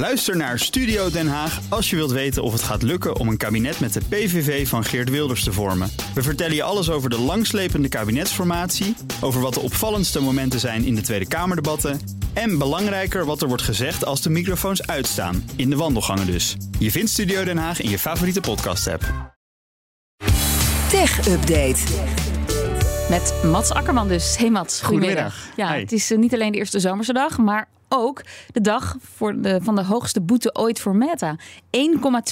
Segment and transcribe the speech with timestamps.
[0.00, 3.36] Luister naar Studio Den Haag als je wilt weten of het gaat lukken om een
[3.36, 5.90] kabinet met de PVV van Geert Wilders te vormen.
[6.14, 10.94] We vertellen je alles over de langslepende kabinetsformatie, over wat de opvallendste momenten zijn in
[10.94, 12.00] de Tweede Kamerdebatten
[12.32, 16.56] en belangrijker wat er wordt gezegd als de microfoons uitstaan, in de wandelgangen dus.
[16.78, 19.34] Je vindt Studio Den Haag in je favoriete podcast-app.
[20.88, 21.80] Tech Update.
[23.10, 24.36] Met Mats Akkerman dus.
[24.36, 25.34] Hey Mats, goedemiddag.
[25.34, 25.56] Goedemiddag.
[25.56, 25.80] Ja, Hi.
[25.80, 28.22] het is eh, niet alleen de eerste zomerse dag, maar ook
[28.52, 31.36] de dag voor de, van de hoogste boete ooit voor Meta.
[31.36, 31.40] 1,2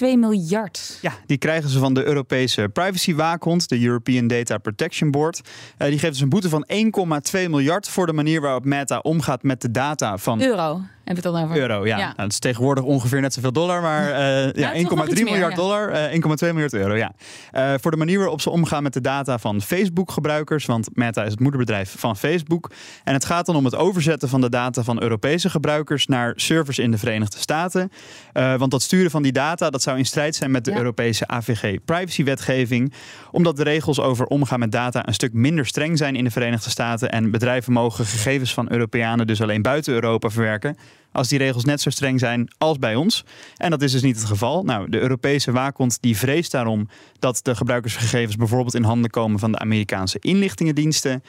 [0.01, 0.99] miljard.
[1.03, 5.41] Ja, die krijgen ze van de Europese privacywaakhond, de European Data Protection Board.
[5.77, 9.43] Eh, die geeft dus een boete van 1,2 miljard voor de manier waarop Meta omgaat
[9.43, 10.81] met de data van Euro
[11.15, 11.57] het dan over.
[11.57, 11.87] euro.
[11.87, 12.05] Ja, Ja.
[12.05, 15.21] Nou, dat is tegenwoordig ongeveer net zoveel dollar, maar eh, ja, is nog 1,3 iets
[15.21, 15.57] meer, miljard ja.
[15.57, 16.95] dollar, eh, 1,2 miljard euro.
[16.95, 17.13] Ja.
[17.51, 21.31] Eh, voor de manier waarop ze omgaan met de data van Facebook-gebruikers, want Meta is
[21.31, 22.71] het moederbedrijf van Facebook.
[23.05, 26.79] En het gaat dan om het overzetten van de data van Europese gebruikers naar servers
[26.79, 27.91] in de Verenigde Staten.
[28.33, 30.77] Eh, want dat sturen van die data, dat zou in strijd zijn met de Ja.
[30.77, 32.93] Europese AVG-privacywetgeving,
[33.31, 36.71] omdat de regels over omgaan met data een stuk minder streng zijn in de Verenigde
[36.71, 40.77] Staten en bedrijven mogen gegevens van Europeanen dus alleen buiten Europa verwerken
[41.19, 43.25] als die regels net zo streng zijn als bij ons.
[43.57, 44.65] En dat is dus niet het geval.
[44.65, 46.89] Nou, de Europese waakhond die vreest daarom
[47.19, 51.23] dat de gebruikersgegevens bijvoorbeeld in handen komen van de Amerikaanse inlichtingendiensten.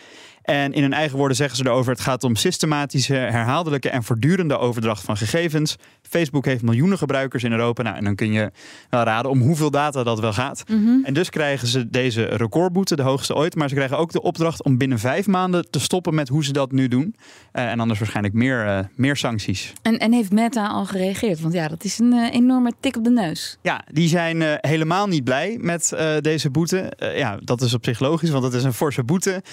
[0.49, 4.57] En in hun eigen woorden zeggen ze erover: het gaat om systematische, herhaaldelijke en voortdurende
[4.57, 5.75] overdracht van gegevens.
[6.01, 7.83] Facebook heeft miljoenen gebruikers in Europa.
[7.83, 8.51] Nou, en dan kun je
[8.89, 10.63] wel raden om hoeveel data dat wel gaat.
[11.03, 13.55] En dus krijgen ze deze recordboete, de hoogste ooit.
[13.55, 16.51] Maar ze krijgen ook de opdracht om binnen vijf maanden te stoppen met hoe ze
[16.51, 17.15] dat nu doen.
[17.51, 19.73] Eh, en anders waarschijnlijk meer, eh, meer sancties.
[19.81, 21.39] En, en heeft Meta al gereageerd?
[21.39, 23.57] Want ja, dat is een eh, enorme tik op de neus.
[23.61, 26.93] Ja, die zijn eh, helemaal niet blij met eh, deze boete.
[27.15, 29.43] Ja, dat is op zich logisch, want het is een forse boete.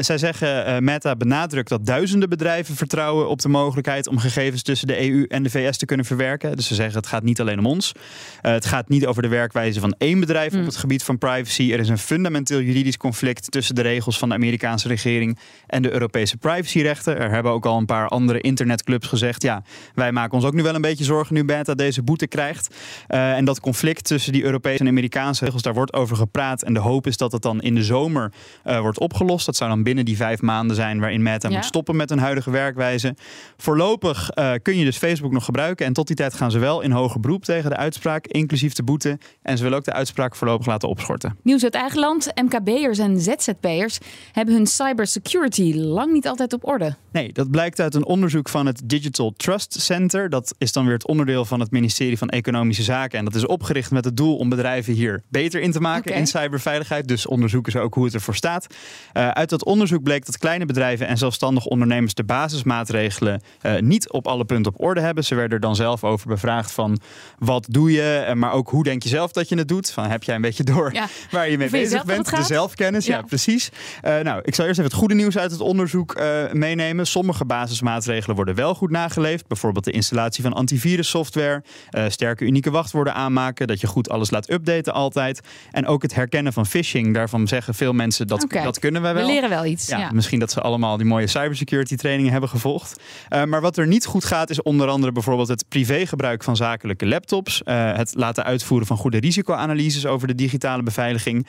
[0.00, 5.10] Zij zeggen, Meta benadrukt dat duizenden bedrijven vertrouwen op de mogelijkheid om gegevens tussen de
[5.10, 6.56] EU en de VS te kunnen verwerken.
[6.56, 7.92] Dus ze zeggen, het gaat niet alleen om ons.
[8.40, 11.72] Het gaat niet over de werkwijze van één bedrijf op het gebied van privacy.
[11.72, 15.92] Er is een fundamenteel juridisch conflict tussen de regels van de Amerikaanse regering en de
[15.92, 17.18] Europese privacyrechten.
[17.18, 19.62] Er hebben ook al een paar andere internetclubs gezegd, ja,
[19.94, 22.74] wij maken ons ook nu wel een beetje zorgen nu Meta deze boete krijgt.
[23.06, 26.62] Eh, en dat conflict tussen die Europese en Amerikaanse regels, daar wordt over gepraat.
[26.62, 28.32] En de hoop is dat het dan in de zomer
[28.62, 29.46] eh, wordt opgelost.
[29.46, 31.54] Dat zou dan binnen die vijf maanden zijn waarin Meta Ja.
[31.56, 33.14] moet stoppen met hun huidige werkwijze.
[33.56, 35.86] Voorlopig eh, kun je dus Facebook nog gebruiken.
[35.86, 38.82] En tot die tijd gaan ze wel in hoger beroep tegen de uitspraak, inclusief de
[38.82, 39.18] boete.
[39.42, 41.36] En ze willen ook de uitspraak voorlopig laten opschorten.
[41.42, 42.32] Nieuws uit eigen land.
[42.34, 43.98] MKB'ers en ZZP'ers
[44.32, 46.94] hebben hun cybersecurity lang niet altijd op orde.
[47.12, 50.30] Nee, dat blijkt uit een onderzoek van het Digital Trust Center.
[50.30, 53.18] Dat is dan weer het onderdeel van het ministerie van Economische Zaken.
[53.18, 56.26] En dat is opgericht met het doel om bedrijven hier beter in te maken in
[56.26, 57.08] cyberveiligheid.
[57.08, 58.66] Dus onderzoeken ze ook hoe het ervoor staat.
[59.12, 64.10] Eh, uit dat onderzoek bleek dat kleine bedrijven en zelfstandige ondernemers de basismaatregelen eh, niet
[64.10, 65.24] op alle punten op orde hebben.
[65.24, 66.98] Ze werden er dan zelf over bevraagd van
[67.38, 69.90] wat doe je, eh, maar ook hoe denk je zelf dat je het doet.
[69.90, 71.06] Van heb jij een beetje door Ja.
[71.30, 73.06] waar je mee bezig bent, de zelfkennis.
[73.06, 73.22] Ja, Ja.
[73.22, 73.70] precies.
[74.02, 76.20] Nou, ik zal eerst even het goede nieuws uit het onderzoek
[76.52, 77.06] meenemen.
[77.06, 79.45] Sommige basismaatregelen worden wel goed nageleefd.
[79.48, 84.50] Bijvoorbeeld de installatie van antivirussoftware, eh, sterke unieke wachtwoorden aanmaken, dat je goed alles laat
[84.50, 85.40] updaten altijd.
[85.70, 87.14] En ook het herkennen van phishing.
[87.14, 89.26] Daarvan zeggen veel mensen dat, dat kunnen wij wel.
[89.26, 89.88] We leren wel iets.
[89.88, 90.10] Ja, Ja.
[90.12, 93.00] Misschien dat ze allemaal die mooie cybersecurity trainingen hebben gevolgd.
[93.28, 97.06] Eh, maar wat er niet goed gaat, is onder andere bijvoorbeeld het privégebruik van zakelijke
[97.06, 97.62] laptops.
[97.62, 101.46] eh, het laten uitvoeren van goede risicoanalyses over de digitale beveiliging.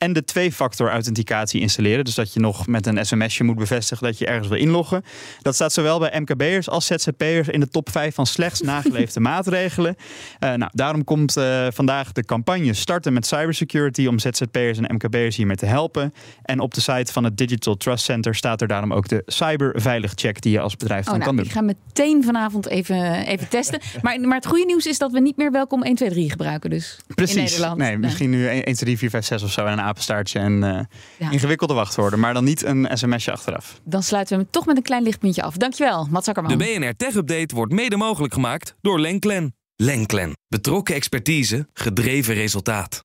[0.00, 2.04] En de twee-factor authenticatie installeren.
[2.04, 5.04] Dus dat je nog met een sms'je moet bevestigen dat je ergens wil inloggen.
[5.42, 9.96] Dat staat zowel bij MKB'ers als ZZP'ers in de top 5 van slechts nageleefde maatregelen.
[10.38, 15.36] Eh, nou, daarom komt eh, vandaag de campagne starten met cybersecurity om ZZP'ers en MKB'ers
[15.36, 16.14] hiermee te helpen.
[16.42, 20.12] En op de site van het Digital Trust Center staat er daarom ook de cyberveilig
[20.14, 21.52] check die je als bedrijf Oh, dan nou, kan ik doen.
[21.52, 23.80] ga meteen vanavond even, even testen.
[24.02, 26.70] Maar, maar het goede nieuws is dat we niet meer welkom 1, 2, 3 gebruiken
[26.70, 26.98] dus.
[27.08, 27.36] In Precies.
[27.36, 27.76] Nederland.
[27.76, 30.62] Nee, misschien nu 1, 2, 3, 4, 5, 6 of zo en een apenstaartje en
[30.64, 30.80] eh,
[31.18, 31.30] Ja.
[31.30, 32.18] ingewikkelde wachtwoorden.
[32.20, 33.80] Maar dan niet een sms'je achteraf.
[33.84, 35.56] Dan sluiten we hem toch met een klein lichtpuntje af.
[35.56, 36.58] Dankjewel, Mats Akkerman.
[36.58, 39.54] De BNR Tech Update wordt mede mogelijk gemaakt door Lenklen.
[39.76, 40.32] Lenklen.
[40.48, 43.04] Betrokken expertise, gedreven resultaat.